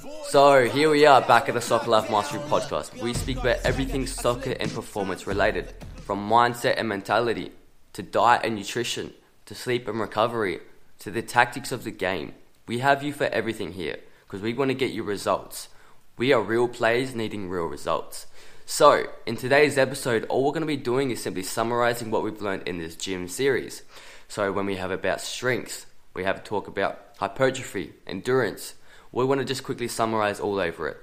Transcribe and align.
So 0.00 0.64
here 0.64 0.88
we 0.88 1.04
are 1.04 1.20
back 1.20 1.48
at 1.48 1.54
the 1.54 1.60
Soccer 1.60 1.90
Life 1.90 2.10
Mastery 2.10 2.40
podcast. 2.40 3.02
We 3.02 3.12
speak 3.12 3.38
about 3.38 3.58
everything 3.64 4.06
soccer 4.06 4.52
and 4.52 4.72
performance 4.72 5.26
related, 5.26 5.74
from 5.96 6.26
mindset 6.26 6.74
and 6.78 6.88
mentality 6.88 7.52
to 7.92 8.02
diet 8.02 8.42
and 8.44 8.54
nutrition 8.54 9.12
to 9.44 9.54
sleep 9.54 9.88
and 9.88 10.00
recovery 10.00 10.60
to 11.00 11.10
the 11.10 11.20
tactics 11.20 11.70
of 11.70 11.84
the 11.84 11.90
game. 11.90 12.34
We 12.66 12.78
have 12.78 13.02
you 13.02 13.12
for 13.12 13.24
everything 13.26 13.72
here 13.72 13.98
because 14.24 14.40
we 14.40 14.54
want 14.54 14.70
to 14.70 14.74
get 14.74 14.92
you 14.92 15.02
results. 15.02 15.68
We 16.16 16.32
are 16.32 16.40
real 16.40 16.68
players 16.68 17.14
needing 17.14 17.50
real 17.50 17.66
results. 17.66 18.26
So, 18.64 19.06
in 19.26 19.36
today's 19.36 19.76
episode, 19.76 20.24
all 20.26 20.44
we're 20.44 20.52
going 20.52 20.62
to 20.62 20.66
be 20.66 20.76
doing 20.76 21.10
is 21.10 21.22
simply 21.22 21.42
summarizing 21.42 22.10
what 22.10 22.22
we've 22.22 22.40
learned 22.40 22.66
in 22.68 22.78
this 22.78 22.96
gym 22.96 23.28
series. 23.28 23.82
So, 24.28 24.52
when 24.52 24.64
we 24.64 24.76
have 24.76 24.92
about 24.92 25.20
strength, 25.20 25.86
we 26.14 26.24
have 26.24 26.36
to 26.36 26.48
talk 26.48 26.68
about 26.68 26.98
hypertrophy, 27.18 27.92
endurance. 28.06 28.74
We 29.12 29.24
want 29.24 29.40
to 29.40 29.44
just 29.44 29.64
quickly 29.64 29.88
summarize 29.88 30.40
all 30.40 30.58
over 30.58 30.88
it. 30.88 30.96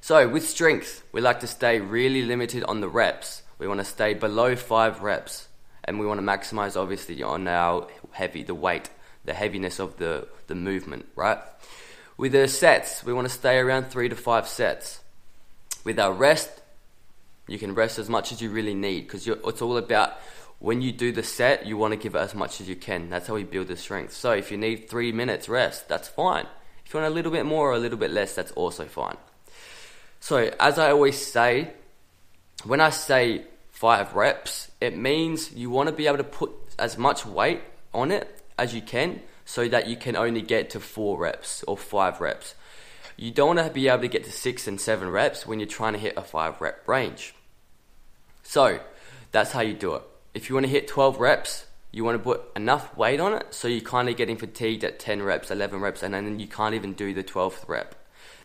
So, 0.00 0.28
with 0.28 0.48
strength, 0.48 1.04
we 1.12 1.20
like 1.20 1.40
to 1.40 1.46
stay 1.46 1.80
really 1.80 2.22
limited 2.22 2.64
on 2.64 2.80
the 2.80 2.88
reps. 2.88 3.42
We 3.58 3.68
want 3.68 3.80
to 3.80 3.84
stay 3.84 4.14
below 4.14 4.56
five 4.56 5.02
reps, 5.02 5.48
and 5.84 6.00
we 6.00 6.06
want 6.06 6.20
to 6.20 6.26
maximize 6.26 6.80
obviously 6.80 7.22
on 7.22 7.46
our 7.46 7.86
heavy, 8.10 8.42
the 8.42 8.54
weight, 8.54 8.90
the 9.24 9.34
heaviness 9.34 9.78
of 9.78 9.98
the, 9.98 10.26
the 10.48 10.54
movement, 10.54 11.06
right? 11.14 11.38
With 12.16 12.32
the 12.32 12.48
sets, 12.48 13.04
we 13.04 13.12
want 13.12 13.28
to 13.28 13.32
stay 13.32 13.58
around 13.58 13.86
three 13.86 14.08
to 14.08 14.16
five 14.16 14.48
sets. 14.48 15.00
With 15.84 15.98
our 15.98 16.12
rest, 16.12 16.50
you 17.48 17.58
can 17.58 17.74
rest 17.74 17.98
as 17.98 18.08
much 18.08 18.32
as 18.32 18.40
you 18.40 18.50
really 18.50 18.74
need 18.74 19.02
because 19.02 19.26
it's 19.26 19.62
all 19.62 19.76
about 19.76 20.14
when 20.58 20.80
you 20.80 20.92
do 20.92 21.10
the 21.10 21.24
set, 21.24 21.66
you 21.66 21.76
want 21.76 21.92
to 21.92 21.96
give 21.96 22.14
it 22.14 22.18
as 22.18 22.34
much 22.34 22.60
as 22.60 22.68
you 22.68 22.76
can. 22.76 23.10
That's 23.10 23.26
how 23.26 23.34
we 23.34 23.42
build 23.42 23.66
the 23.66 23.76
strength. 23.76 24.12
So 24.12 24.30
if 24.30 24.52
you 24.52 24.56
need 24.56 24.88
three 24.88 25.10
minutes 25.10 25.48
rest, 25.48 25.88
that's 25.88 26.06
fine. 26.06 26.46
You 26.92 27.00
want 27.00 27.10
a 27.10 27.14
little 27.14 27.32
bit 27.32 27.46
more 27.46 27.70
or 27.70 27.74
a 27.74 27.78
little 27.78 27.98
bit 27.98 28.10
less, 28.10 28.34
that's 28.34 28.52
also 28.52 28.84
fine. 28.84 29.16
So 30.20 30.52
as 30.60 30.78
I 30.78 30.90
always 30.90 31.18
say, 31.18 31.72
when 32.64 32.80
I 32.80 32.90
say 32.90 33.44
five 33.70 34.14
reps, 34.14 34.70
it 34.80 34.96
means 34.96 35.52
you 35.52 35.70
want 35.70 35.88
to 35.88 35.94
be 35.94 36.06
able 36.06 36.18
to 36.18 36.24
put 36.24 36.52
as 36.78 36.98
much 36.98 37.26
weight 37.26 37.60
on 37.92 38.10
it 38.12 38.42
as 38.58 38.74
you 38.74 38.82
can 38.82 39.20
so 39.44 39.66
that 39.68 39.88
you 39.88 39.96
can 39.96 40.16
only 40.16 40.42
get 40.42 40.70
to 40.70 40.80
four 40.80 41.18
reps 41.18 41.64
or 41.66 41.76
five 41.76 42.20
reps. 42.20 42.54
You 43.16 43.30
don't 43.30 43.56
want 43.56 43.66
to 43.66 43.72
be 43.72 43.88
able 43.88 44.02
to 44.02 44.08
get 44.08 44.24
to 44.24 44.32
six 44.32 44.68
and 44.68 44.80
seven 44.80 45.08
reps 45.10 45.46
when 45.46 45.60
you're 45.60 45.68
trying 45.68 45.92
to 45.94 45.98
hit 45.98 46.14
a 46.16 46.22
five 46.22 46.60
rep 46.60 46.86
range. 46.86 47.34
So 48.42 48.80
that's 49.32 49.52
how 49.52 49.60
you 49.60 49.74
do 49.74 49.94
it. 49.94 50.02
If 50.34 50.48
you 50.48 50.54
want 50.54 50.66
to 50.66 50.70
hit 50.70 50.88
12 50.88 51.20
reps, 51.20 51.66
you 51.92 52.04
want 52.04 52.16
to 52.16 52.24
put 52.24 52.42
enough 52.56 52.96
weight 52.96 53.20
on 53.20 53.34
it 53.34 53.46
so 53.50 53.68
you're 53.68 53.82
kind 53.82 54.08
of 54.08 54.16
getting 54.16 54.36
fatigued 54.36 54.82
at 54.82 54.98
10 54.98 55.22
reps, 55.22 55.50
11 55.50 55.80
reps, 55.80 56.02
and 56.02 56.14
then 56.14 56.40
you 56.40 56.46
can't 56.46 56.74
even 56.74 56.94
do 56.94 57.12
the 57.12 57.22
12th 57.22 57.68
rep. 57.68 57.94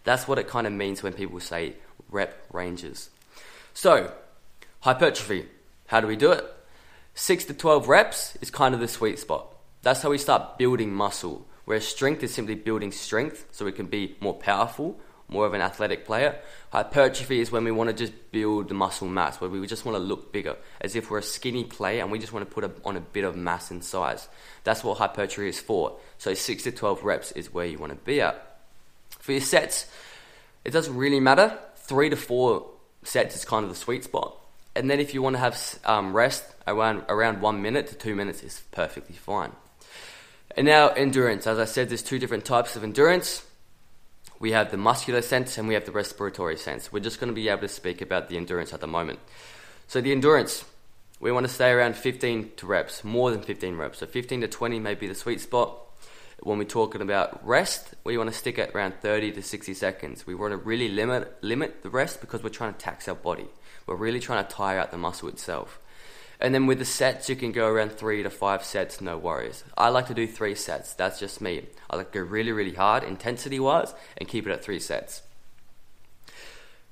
That's 0.03 0.27
what 0.27 0.37
it 0.37 0.47
kind 0.47 0.67
of 0.67 0.73
means 0.73 1.01
when 1.01 1.13
people 1.13 1.39
say 1.39 1.75
rep 2.09 2.45
ranges. 2.51 3.09
So, 3.73 4.13
hypertrophy, 4.81 5.47
how 5.87 6.01
do 6.01 6.07
we 6.07 6.17
do 6.17 6.31
it? 6.31 6.45
6 7.15 7.45
to 7.45 7.53
12 7.53 7.87
reps 7.87 8.35
is 8.41 8.51
kind 8.51 8.73
of 8.75 8.81
the 8.81 8.87
sweet 8.87 9.17
spot. 9.17 9.47
That's 9.81 10.01
how 10.01 10.09
we 10.09 10.17
start 10.17 10.57
building 10.57 10.93
muscle. 10.93 11.47
Whereas 11.65 11.87
strength 11.87 12.23
is 12.23 12.33
simply 12.33 12.55
building 12.55 12.91
strength 12.91 13.47
so 13.51 13.65
we 13.65 13.71
can 13.71 13.87
be 13.87 14.15
more 14.21 14.33
powerful, 14.33 14.99
more 15.29 15.45
of 15.45 15.53
an 15.53 15.61
athletic 15.61 16.05
player. 16.05 16.39
Hypertrophy 16.71 17.39
is 17.39 17.51
when 17.51 17.63
we 17.63 17.71
want 17.71 17.89
to 17.89 17.95
just 17.95 18.13
build 18.31 18.69
the 18.69 18.73
muscle 18.73 19.07
mass, 19.07 19.41
where 19.41 19.49
we 19.49 19.65
just 19.67 19.85
want 19.85 19.97
to 19.97 20.03
look 20.03 20.31
bigger, 20.31 20.55
as 20.79 20.95
if 20.95 21.09
we're 21.09 21.17
a 21.17 21.23
skinny 21.23 21.63
player 21.63 22.01
and 22.01 22.11
we 22.11 22.19
just 22.19 22.31
want 22.31 22.47
to 22.47 22.53
put 22.53 22.63
a, 22.63 22.71
on 22.85 22.95
a 22.95 23.01
bit 23.01 23.23
of 23.23 23.35
mass 23.35 23.71
and 23.71 23.83
size. 23.83 24.27
That's 24.63 24.83
what 24.83 24.97
hypertrophy 24.97 25.49
is 25.49 25.59
for. 25.59 25.97
So 26.17 26.33
6 26.33 26.63
to 26.63 26.71
12 26.71 27.03
reps 27.03 27.31
is 27.33 27.53
where 27.53 27.65
you 27.65 27.77
want 27.77 27.91
to 27.91 27.97
be 27.97 28.21
at. 28.21 28.59
For 29.19 29.33
your 29.33 29.41
sets, 29.41 29.89
it 30.63 30.71
doesn't 30.71 30.95
really 30.95 31.19
matter. 31.19 31.57
3 31.75 32.09
to 32.09 32.15
4 32.15 32.65
sets 33.03 33.35
is 33.35 33.45
kind 33.45 33.63
of 33.63 33.69
the 33.69 33.75
sweet 33.75 34.03
spot. 34.03 34.35
And 34.75 34.89
then 34.89 34.99
if 34.99 35.13
you 35.13 35.21
want 35.21 35.35
to 35.35 35.39
have 35.39 35.59
um, 35.85 36.15
rest, 36.15 36.43
around, 36.67 37.03
around 37.09 37.41
1 37.41 37.61
minute 37.61 37.87
to 37.87 37.95
2 37.95 38.15
minutes 38.15 38.43
is 38.43 38.61
perfectly 38.71 39.15
fine. 39.15 39.51
And 40.55 40.65
now 40.65 40.89
endurance. 40.89 41.47
As 41.47 41.59
I 41.59 41.65
said, 41.65 41.89
there's 41.89 42.01
two 42.01 42.19
different 42.19 42.45
types 42.45 42.75
of 42.75 42.83
endurance. 42.83 43.45
We 44.39 44.51
have 44.51 44.71
the 44.71 44.77
muscular 44.77 45.21
sense 45.21 45.57
and 45.57 45.67
we 45.67 45.73
have 45.73 45.85
the 45.85 45.91
respiratory 45.91 46.57
sense. 46.57 46.91
We're 46.91 46.99
just 46.99 47.19
going 47.19 47.29
to 47.29 47.35
be 47.35 47.49
able 47.49 47.61
to 47.61 47.67
speak 47.67 48.01
about 48.01 48.29
the 48.29 48.37
endurance 48.37 48.73
at 48.73 48.81
the 48.81 48.87
moment. 48.87 49.19
So 49.87 50.01
the 50.01 50.11
endurance, 50.11 50.63
we 51.19 51.31
want 51.31 51.47
to 51.47 51.51
stay 51.51 51.71
around 51.71 51.95
15 51.95 52.51
to 52.57 52.67
reps, 52.67 53.03
more 53.03 53.31
than 53.31 53.41
15 53.41 53.75
reps. 53.77 53.99
So 53.99 54.05
15 54.05 54.41
to 54.41 54.47
20 54.47 54.79
may 54.79 54.95
be 54.95 55.07
the 55.07 55.15
sweet 55.15 55.41
spot. 55.41 55.75
When 56.41 56.59
we're 56.59 56.65
talking 56.65 57.01
about 57.01 57.45
rest, 57.45 57.95
we 58.03 58.15
want 58.17 58.31
to 58.31 58.37
stick 58.37 58.59
at 58.59 58.75
around 58.75 58.93
30 59.01 59.31
to 59.31 59.41
60 59.41 59.73
seconds. 59.73 60.27
We 60.27 60.35
want 60.35 60.51
to 60.51 60.57
really 60.57 60.87
limit 60.87 61.35
limit 61.41 61.81
the 61.81 61.89
rest 61.89 62.21
because 62.21 62.43
we're 62.43 62.49
trying 62.49 62.73
to 62.73 62.79
tax 62.79 63.07
our 63.07 63.15
body. 63.15 63.47
We're 63.87 63.95
really 63.95 64.19
trying 64.19 64.45
to 64.45 64.51
tire 64.51 64.77
out 64.77 64.91
the 64.91 64.97
muscle 64.97 65.29
itself. 65.29 65.79
And 66.39 66.53
then 66.53 66.67
with 66.67 66.77
the 66.77 66.85
sets, 66.85 67.29
you 67.29 67.35
can 67.35 67.51
go 67.51 67.67
around 67.67 67.93
three 67.93 68.21
to 68.21 68.29
five 68.29 68.63
sets, 68.63 69.01
no 69.01 69.17
worries. 69.17 69.63
I 69.75 69.89
like 69.89 70.07
to 70.07 70.13
do 70.13 70.27
three 70.27 70.53
sets. 70.53 70.93
That's 70.93 71.19
just 71.19 71.41
me. 71.41 71.65
I 71.89 71.95
like 71.95 72.11
to 72.11 72.19
go 72.19 72.25
really, 72.25 72.51
really 72.51 72.75
hard, 72.75 73.03
intensity 73.03 73.59
wise, 73.59 73.93
and 74.17 74.29
keep 74.29 74.45
it 74.45 74.51
at 74.51 74.63
three 74.63 74.79
sets. 74.79 75.23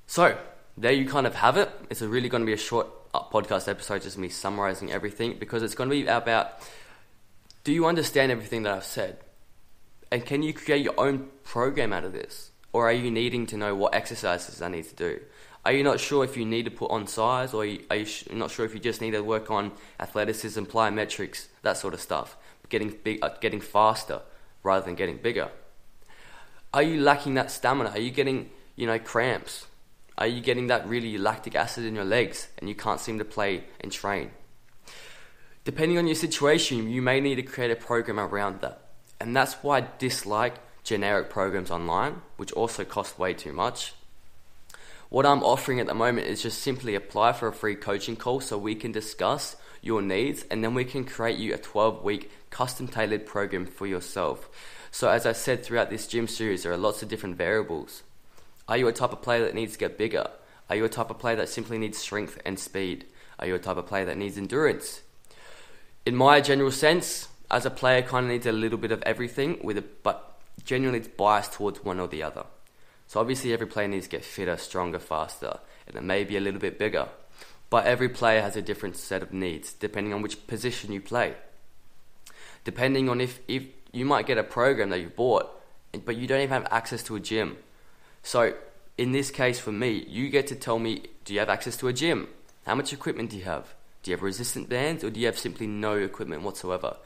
So, 0.08 0.36
there 0.76 0.92
you 0.92 1.08
kind 1.08 1.26
of 1.26 1.34
have 1.36 1.56
it. 1.56 1.70
It's 1.90 2.02
really 2.02 2.28
going 2.28 2.42
to 2.42 2.46
be 2.46 2.52
a 2.52 2.58
short 2.58 2.88
uh, 3.14 3.22
podcast 3.22 3.68
episode, 3.68 4.02
just 4.02 4.18
me 4.18 4.28
summarizing 4.28 4.90
everything, 4.90 5.36
because 5.38 5.62
it's 5.62 5.74
going 5.74 5.90
to 5.90 5.94
be 5.94 6.06
about 6.06 6.60
do 7.66 7.72
you 7.72 7.86
understand 7.86 8.30
everything 8.30 8.62
that 8.62 8.72
I've 8.72 8.84
said? 8.84 9.18
And 10.12 10.24
can 10.24 10.44
you 10.44 10.54
create 10.54 10.84
your 10.84 10.94
own 10.98 11.28
program 11.42 11.92
out 11.92 12.04
of 12.04 12.12
this? 12.12 12.52
Or 12.72 12.88
are 12.88 12.92
you 12.92 13.10
needing 13.10 13.46
to 13.46 13.56
know 13.56 13.74
what 13.74 13.92
exercises 13.92 14.62
I 14.62 14.68
need 14.68 14.84
to 14.84 14.94
do? 14.94 15.20
Are 15.66 15.72
you 15.72 15.82
not 15.82 15.98
sure 15.98 16.22
if 16.22 16.36
you 16.36 16.44
need 16.44 16.66
to 16.66 16.70
put 16.70 16.92
on 16.92 17.08
size, 17.08 17.52
or 17.52 17.62
are 17.62 17.96
you 17.96 18.06
not 18.30 18.52
sure 18.52 18.64
if 18.64 18.72
you 18.72 18.78
just 18.78 19.00
need 19.00 19.10
to 19.10 19.20
work 19.20 19.50
on 19.50 19.72
athleticism, 19.98 20.62
plyometrics, 20.62 21.48
that 21.62 21.76
sort 21.76 21.92
of 21.92 22.00
stuff, 22.00 22.36
getting 22.68 22.96
big, 23.02 23.18
uh, 23.20 23.30
getting 23.40 23.60
faster 23.60 24.20
rather 24.62 24.86
than 24.86 24.94
getting 24.94 25.16
bigger? 25.16 25.50
Are 26.72 26.84
you 26.84 27.00
lacking 27.00 27.34
that 27.34 27.50
stamina? 27.50 27.90
Are 27.90 27.98
you 27.98 28.12
getting, 28.12 28.50
you 28.76 28.86
know, 28.86 29.00
cramps? 29.00 29.66
Are 30.16 30.28
you 30.28 30.40
getting 30.40 30.68
that 30.68 30.86
really 30.86 31.18
lactic 31.18 31.56
acid 31.56 31.84
in 31.84 31.96
your 31.96 32.04
legs 32.04 32.46
and 32.58 32.68
you 32.68 32.76
can't 32.76 33.00
seem 33.00 33.18
to 33.18 33.24
play 33.24 33.64
and 33.80 33.90
train? 33.90 34.30
Depending 35.64 35.98
on 35.98 36.06
your 36.06 36.14
situation, 36.14 36.88
you 36.88 37.02
may 37.02 37.18
need 37.18 37.34
to 37.36 37.42
create 37.42 37.72
a 37.72 37.76
program 37.76 38.20
around 38.20 38.60
that. 38.60 38.82
And 39.20 39.34
that's 39.34 39.54
why 39.64 39.78
I 39.78 39.88
dislike 39.98 40.54
generic 40.84 41.28
programs 41.28 41.72
online, 41.72 42.22
which 42.36 42.52
also 42.52 42.84
cost 42.84 43.18
way 43.18 43.34
too 43.34 43.52
much 43.52 43.94
what 45.08 45.26
I'm 45.26 45.42
offering 45.42 45.80
at 45.80 45.86
the 45.86 45.94
moment 45.94 46.26
is 46.26 46.42
just 46.42 46.60
simply 46.60 46.94
apply 46.94 47.32
for 47.32 47.48
a 47.48 47.52
free 47.52 47.76
coaching 47.76 48.16
call 48.16 48.40
so 48.40 48.58
we 48.58 48.74
can 48.74 48.92
discuss 48.92 49.56
your 49.80 50.02
needs 50.02 50.44
and 50.50 50.64
then 50.64 50.74
we 50.74 50.84
can 50.84 51.04
create 51.04 51.38
you 51.38 51.54
a 51.54 51.58
12 51.58 52.02
week 52.02 52.30
custom 52.50 52.88
tailored 52.88 53.24
program 53.24 53.66
for 53.66 53.86
yourself. 53.86 54.48
So, 54.90 55.08
as 55.08 55.26
I 55.26 55.32
said 55.32 55.62
throughout 55.62 55.90
this 55.90 56.06
gym 56.06 56.26
series, 56.26 56.62
there 56.62 56.72
are 56.72 56.78
lots 56.78 57.02
of 57.02 57.08
different 57.08 57.36
variables. 57.36 58.02
Are 58.68 58.76
you 58.76 58.88
a 58.88 58.92
type 58.92 59.12
of 59.12 59.22
player 59.22 59.44
that 59.44 59.54
needs 59.54 59.74
to 59.74 59.78
get 59.78 59.98
bigger? 59.98 60.26
Are 60.68 60.76
you 60.76 60.84
a 60.84 60.88
type 60.88 61.10
of 61.10 61.18
player 61.18 61.36
that 61.36 61.48
simply 61.48 61.78
needs 61.78 61.98
strength 61.98 62.40
and 62.44 62.58
speed? 62.58 63.04
Are 63.38 63.46
you 63.46 63.54
a 63.54 63.58
type 63.58 63.76
of 63.76 63.86
player 63.86 64.06
that 64.06 64.16
needs 64.16 64.36
endurance? 64.36 65.02
In 66.04 66.16
my 66.16 66.40
general 66.40 66.72
sense, 66.72 67.28
as 67.50 67.66
a 67.66 67.70
player, 67.70 68.02
kind 68.02 68.26
of 68.26 68.32
needs 68.32 68.46
a 68.46 68.52
little 68.52 68.78
bit 68.78 68.90
of 68.90 69.02
everything, 69.02 69.60
with 69.62 69.78
a, 69.78 69.84
but 70.02 70.40
generally 70.64 70.98
it's 70.98 71.08
biased 71.08 71.52
towards 71.52 71.84
one 71.84 72.00
or 72.00 72.08
the 72.08 72.22
other. 72.22 72.44
So 73.06 73.20
obviously 73.20 73.52
every 73.52 73.66
player 73.66 73.88
needs 73.88 74.06
to 74.06 74.10
get 74.10 74.24
fitter, 74.24 74.56
stronger, 74.56 74.98
faster, 74.98 75.58
and 75.86 75.96
it 75.96 76.02
may 76.02 76.24
be 76.24 76.36
a 76.36 76.40
little 76.40 76.60
bit 76.60 76.78
bigger. 76.78 77.08
But 77.70 77.86
every 77.86 78.08
player 78.08 78.42
has 78.42 78.56
a 78.56 78.62
different 78.62 78.96
set 78.96 79.22
of 79.22 79.32
needs 79.32 79.72
depending 79.72 80.12
on 80.12 80.22
which 80.22 80.46
position 80.46 80.92
you 80.92 81.00
play. 81.00 81.34
Depending 82.64 83.08
on 83.08 83.20
if, 83.20 83.40
if 83.46 83.64
you 83.92 84.04
might 84.04 84.26
get 84.26 84.38
a 84.38 84.42
program 84.42 84.90
that 84.90 85.00
you 85.00 85.08
bought, 85.08 85.50
but 86.04 86.16
you 86.16 86.26
don't 86.26 86.40
even 86.40 86.62
have 86.62 86.68
access 86.70 87.02
to 87.04 87.16
a 87.16 87.20
gym. 87.20 87.56
So 88.22 88.54
in 88.98 89.12
this 89.12 89.30
case 89.30 89.58
for 89.58 89.72
me, 89.72 90.04
you 90.08 90.28
get 90.28 90.48
to 90.48 90.56
tell 90.56 90.78
me, 90.78 91.04
do 91.24 91.32
you 91.32 91.40
have 91.40 91.48
access 91.48 91.76
to 91.78 91.88
a 91.88 91.92
gym? 91.92 92.28
How 92.66 92.74
much 92.74 92.92
equipment 92.92 93.30
do 93.30 93.36
you 93.36 93.44
have? 93.44 93.74
Do 94.02 94.10
you 94.10 94.16
have 94.16 94.22
resistant 94.22 94.68
bands 94.68 95.04
or 95.04 95.10
do 95.10 95.20
you 95.20 95.26
have 95.26 95.38
simply 95.38 95.66
no 95.66 95.96
equipment 95.96 96.42
whatsoever? 96.42 96.96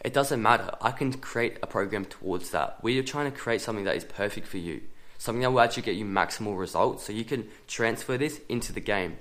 It 0.00 0.14
doesn't 0.14 0.42
matter. 0.42 0.70
I 0.80 0.90
can 0.90 1.12
create 1.12 1.58
a 1.62 1.66
program 1.66 2.06
towards 2.06 2.50
that. 2.50 2.82
We 2.82 2.98
are 2.98 3.02
trying 3.02 3.30
to 3.30 3.38
create 3.38 3.60
something 3.60 3.84
that 3.84 3.96
is 3.96 4.04
perfect 4.04 4.46
for 4.46 4.58
you 4.58 4.80
something 5.22 5.42
that 5.42 5.52
will 5.52 5.60
actually 5.60 5.84
get 5.84 5.94
you 5.94 6.04
maximal 6.04 6.58
results 6.58 7.04
so 7.04 7.12
you 7.12 7.24
can 7.24 7.46
transfer 7.68 8.18
this 8.18 8.40
into 8.48 8.72
the 8.72 8.80
game. 8.80 9.16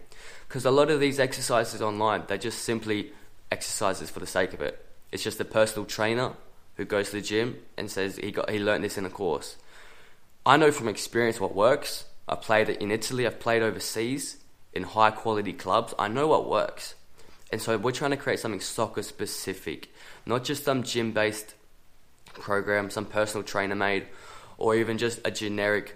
Because 0.48 0.66
a 0.66 0.72
lot 0.72 0.90
of 0.90 1.00
these 1.00 1.20
exercises 1.20 1.80
online, 1.80 2.24
they're 2.28 2.40
just 2.40 2.64
simply 2.64 3.12
exercises 3.52 4.10
for 4.10 4.20
the 4.20 4.26
sake 4.26 4.54
of 4.54 4.62
it. 4.62 4.84
It's 5.12 5.24
just 5.24 5.40
a 5.40 5.46
personal 5.46 5.86
trainer 5.86 6.34
who 6.76 6.86
goes 6.86 7.12
to 7.12 7.18
the 7.18 7.22
gym 7.22 7.58
and 7.78 7.92
says 7.92 8.18
he 8.18 8.32
got 8.32 8.50
he 8.50 8.58
learned 8.58 8.84
this 8.84 8.98
in 8.98 9.06
a 9.06 9.12
course. 9.12 9.58
I 10.44 10.58
know 10.58 10.72
from 10.72 10.88
experience 10.88 11.40
what 11.40 11.54
works. 11.54 12.06
I 12.28 12.34
played 12.34 12.70
it 12.70 12.82
in 12.82 12.90
Italy, 12.90 13.28
I've 13.28 13.40
played 13.40 13.62
overseas 13.62 14.38
in 14.74 14.84
high 14.84 15.12
quality 15.12 15.54
clubs. 15.54 15.94
I 16.00 16.08
know 16.08 16.28
what 16.28 16.50
works. 16.50 16.96
And 17.52 17.62
so 17.62 17.78
we're 17.78 17.92
trying 17.92 18.12
to 18.12 18.18
create 18.18 18.40
something 18.40 18.60
soccer 18.60 19.04
specific, 19.04 19.94
not 20.26 20.44
just 20.44 20.64
some 20.64 20.82
gym 20.82 21.12
based 21.12 21.54
program, 22.34 22.90
some 22.90 23.06
personal 23.06 23.44
trainer 23.44 23.76
made 23.76 24.08
or 24.62 24.76
even 24.76 24.98
just 24.98 25.20
a 25.26 25.32
generic 25.32 25.96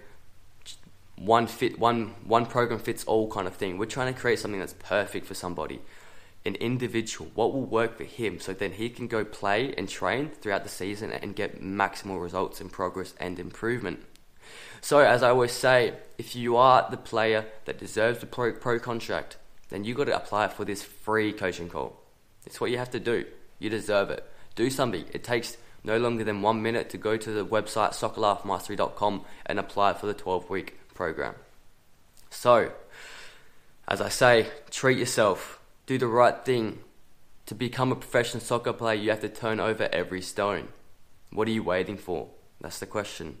one 1.16 1.46
fit 1.46 1.78
one 1.78 2.08
one 2.24 2.44
program 2.44 2.78
fits 2.78 3.04
all 3.04 3.30
kind 3.30 3.46
of 3.46 3.54
thing. 3.54 3.78
We're 3.78 3.86
trying 3.86 4.12
to 4.12 4.20
create 4.20 4.38
something 4.38 4.60
that's 4.60 4.74
perfect 4.74 5.26
for 5.26 5.34
somebody, 5.34 5.80
an 6.44 6.56
individual. 6.56 7.30
What 7.34 7.54
will 7.54 7.64
work 7.64 7.96
for 7.96 8.04
him, 8.04 8.40
so 8.40 8.52
then 8.52 8.72
he 8.72 8.90
can 8.90 9.06
go 9.06 9.24
play 9.24 9.72
and 9.76 9.88
train 9.88 10.30
throughout 10.30 10.64
the 10.64 10.68
season 10.68 11.12
and 11.12 11.34
get 11.34 11.62
maximal 11.62 12.20
results 12.20 12.60
in 12.60 12.68
progress 12.68 13.14
and 13.18 13.38
improvement. 13.38 14.04
So, 14.80 14.98
as 14.98 15.22
I 15.22 15.30
always 15.30 15.52
say, 15.52 15.94
if 16.18 16.36
you 16.36 16.56
are 16.56 16.86
the 16.90 16.96
player 16.96 17.46
that 17.64 17.78
deserves 17.78 18.20
the 18.20 18.26
pro, 18.26 18.52
pro 18.52 18.78
contract, 18.78 19.36
then 19.68 19.84
you 19.84 19.94
got 19.94 20.04
to 20.04 20.16
apply 20.16 20.48
for 20.48 20.64
this 20.64 20.82
free 20.82 21.32
coaching 21.32 21.68
call. 21.68 22.00
It's 22.44 22.60
what 22.60 22.70
you 22.70 22.78
have 22.78 22.90
to 22.90 23.00
do. 23.00 23.24
You 23.58 23.70
deserve 23.70 24.10
it. 24.10 24.24
Do 24.54 24.70
something. 24.70 25.04
It 25.12 25.24
takes 25.24 25.56
no 25.86 25.96
longer 25.98 26.24
than 26.24 26.42
one 26.42 26.60
minute 26.60 26.90
to 26.90 26.98
go 26.98 27.16
to 27.16 27.30
the 27.30 27.46
website 27.46 27.92
soccerlifemastery.com 27.94 29.24
and 29.46 29.58
apply 29.58 29.94
for 29.94 30.06
the 30.06 30.14
12 30.14 30.50
week 30.50 30.78
program. 30.94 31.34
So, 32.28 32.72
as 33.86 34.00
I 34.00 34.08
say, 34.08 34.48
treat 34.70 34.98
yourself, 34.98 35.60
do 35.86 35.96
the 35.96 36.08
right 36.08 36.44
thing. 36.44 36.80
To 37.46 37.54
become 37.54 37.92
a 37.92 37.96
professional 37.96 38.42
soccer 38.42 38.72
player, 38.72 38.96
you 38.96 39.10
have 39.10 39.20
to 39.20 39.28
turn 39.28 39.60
over 39.60 39.88
every 39.92 40.20
stone. 40.20 40.68
What 41.30 41.46
are 41.46 41.52
you 41.52 41.62
waiting 41.62 41.96
for? 41.96 42.28
That's 42.60 42.80
the 42.80 42.86
question. 42.86 43.38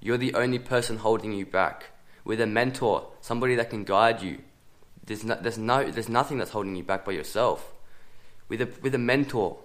You're 0.00 0.16
the 0.16 0.34
only 0.34 0.60
person 0.60 0.98
holding 0.98 1.32
you 1.32 1.44
back. 1.44 1.86
With 2.24 2.40
a 2.40 2.46
mentor, 2.46 3.08
somebody 3.20 3.56
that 3.56 3.70
can 3.70 3.82
guide 3.82 4.22
you, 4.22 4.38
there's 5.04 5.24
no, 5.24 5.34
there's 5.40 5.58
no, 5.58 5.90
there's 5.90 6.08
nothing 6.08 6.38
that's 6.38 6.52
holding 6.52 6.76
you 6.76 6.84
back 6.84 7.04
by 7.04 7.12
yourself. 7.12 7.72
With 8.48 8.60
a, 8.60 8.68
with 8.80 8.94
a 8.94 8.98
mentor, 8.98 9.58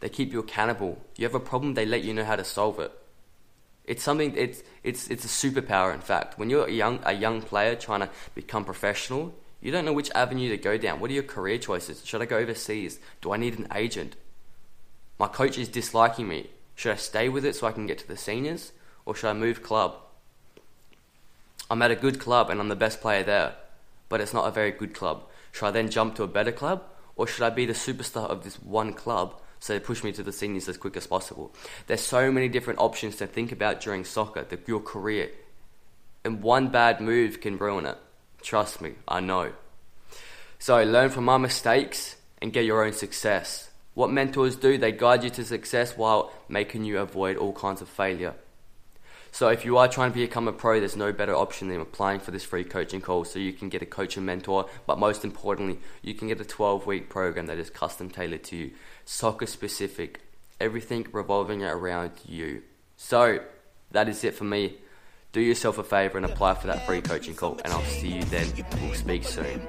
they 0.00 0.08
keep 0.08 0.32
you 0.32 0.38
accountable. 0.40 0.98
You 1.16 1.24
have 1.24 1.34
a 1.34 1.40
problem, 1.40 1.74
they 1.74 1.86
let 1.86 2.04
you 2.04 2.14
know 2.14 2.24
how 2.24 2.36
to 2.36 2.44
solve 2.44 2.78
it. 2.78 2.92
It's 3.88 4.02
something. 4.02 4.36
It's 4.36 4.62
it's 4.84 5.08
it's 5.08 5.24
a 5.24 5.28
superpower. 5.28 5.94
In 5.94 6.00
fact, 6.00 6.38
when 6.38 6.50
you're 6.50 6.66
a 6.66 6.70
young 6.70 7.00
a 7.04 7.14
young 7.14 7.40
player 7.40 7.74
trying 7.74 8.00
to 8.00 8.10
become 8.34 8.64
professional, 8.66 9.34
you 9.62 9.72
don't 9.72 9.86
know 9.86 9.94
which 9.94 10.10
avenue 10.14 10.50
to 10.50 10.58
go 10.58 10.76
down. 10.76 11.00
What 11.00 11.10
are 11.10 11.14
your 11.14 11.22
career 11.22 11.56
choices? 11.56 12.04
Should 12.04 12.20
I 12.20 12.26
go 12.26 12.36
overseas? 12.36 13.00
Do 13.22 13.32
I 13.32 13.38
need 13.38 13.58
an 13.58 13.66
agent? 13.74 14.14
My 15.18 15.26
coach 15.26 15.56
is 15.56 15.68
disliking 15.68 16.28
me. 16.28 16.50
Should 16.74 16.92
I 16.92 16.96
stay 16.96 17.30
with 17.30 17.46
it 17.46 17.56
so 17.56 17.66
I 17.66 17.72
can 17.72 17.86
get 17.86 17.98
to 17.98 18.06
the 18.06 18.16
seniors, 18.16 18.72
or 19.06 19.14
should 19.14 19.30
I 19.30 19.32
move 19.32 19.62
club? 19.62 19.96
I'm 21.70 21.82
at 21.82 21.90
a 21.90 21.96
good 21.96 22.20
club 22.20 22.50
and 22.50 22.60
I'm 22.60 22.68
the 22.68 22.76
best 22.76 23.00
player 23.00 23.24
there, 23.24 23.54
but 24.10 24.20
it's 24.20 24.34
not 24.34 24.46
a 24.46 24.52
very 24.52 24.70
good 24.70 24.94
club. 24.94 25.24
Should 25.50 25.66
I 25.66 25.70
then 25.70 25.90
jump 25.90 26.14
to 26.16 26.22
a 26.22 26.28
better 26.28 26.52
club, 26.52 26.84
or 27.16 27.26
should 27.26 27.42
I 27.42 27.50
be 27.50 27.64
the 27.64 27.72
superstar 27.72 28.28
of 28.28 28.44
this 28.44 28.56
one 28.62 28.92
club 28.92 29.40
so 29.60 29.78
push 29.80 30.04
me 30.04 30.12
to 30.12 30.22
the 30.22 30.32
seniors 30.32 30.68
as 30.68 30.76
quick 30.76 30.96
as 30.96 31.06
possible. 31.06 31.52
There's 31.86 32.00
so 32.00 32.30
many 32.30 32.48
different 32.48 32.80
options 32.80 33.16
to 33.16 33.26
think 33.26 33.52
about 33.52 33.80
during 33.80 34.04
soccer, 34.04 34.44
the, 34.44 34.58
your 34.66 34.80
career. 34.80 35.30
And 36.24 36.42
one 36.42 36.68
bad 36.68 37.00
move 37.00 37.40
can 37.40 37.58
ruin 37.58 37.86
it. 37.86 37.98
Trust 38.42 38.80
me, 38.80 38.94
I 39.06 39.20
know. 39.20 39.52
So 40.58 40.82
learn 40.82 41.10
from 41.10 41.24
my 41.24 41.38
mistakes 41.38 42.16
and 42.40 42.52
get 42.52 42.64
your 42.64 42.84
own 42.84 42.92
success. 42.92 43.70
What 43.94 44.10
mentors 44.10 44.56
do, 44.56 44.78
they 44.78 44.92
guide 44.92 45.24
you 45.24 45.30
to 45.30 45.44
success 45.44 45.96
while 45.96 46.32
making 46.48 46.84
you 46.84 46.98
avoid 46.98 47.36
all 47.36 47.52
kinds 47.52 47.82
of 47.82 47.88
failure. 47.88 48.34
So 49.30 49.48
if 49.48 49.64
you 49.64 49.76
are 49.76 49.88
trying 49.88 50.12
to 50.12 50.18
become 50.18 50.48
a 50.48 50.52
pro, 50.52 50.80
there's 50.80 50.96
no 50.96 51.12
better 51.12 51.34
option 51.34 51.68
than 51.68 51.80
applying 51.80 52.20
for 52.20 52.30
this 52.30 52.44
free 52.44 52.64
coaching 52.64 53.00
call 53.00 53.24
so 53.24 53.38
you 53.38 53.52
can 53.52 53.68
get 53.68 53.82
a 53.82 53.86
coach 53.86 54.16
and 54.16 54.26
mentor, 54.26 54.68
but 54.86 54.98
most 54.98 55.24
importantly, 55.24 55.78
you 56.02 56.14
can 56.14 56.28
get 56.28 56.40
a 56.40 56.44
12 56.44 56.86
week 56.86 57.08
program 57.08 57.46
that 57.46 57.58
is 57.58 57.70
custom 57.70 58.10
tailored 58.10 58.44
to 58.44 58.56
you, 58.56 58.70
soccer 59.04 59.46
specific, 59.46 60.20
everything 60.60 61.06
revolving 61.12 61.62
around 61.62 62.12
you. 62.26 62.62
So 62.96 63.40
that 63.92 64.08
is 64.08 64.24
it 64.24 64.34
for 64.34 64.44
me. 64.44 64.78
Do 65.32 65.40
yourself 65.40 65.78
a 65.78 65.84
favor 65.84 66.16
and 66.16 66.26
apply 66.26 66.54
for 66.54 66.68
that 66.68 66.86
free 66.86 67.02
coaching 67.02 67.34
call, 67.34 67.60
and 67.64 67.72
I'll 67.72 67.84
see 67.84 68.08
you 68.08 68.22
then. 68.24 68.46
We'll 68.82 68.94
speak 68.94 69.24
soon. 69.24 69.60